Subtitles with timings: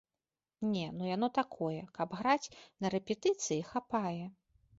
[0.75, 2.51] Не, ну яно такое, каб граць
[2.81, 4.25] на рэпетыцыі, хапае.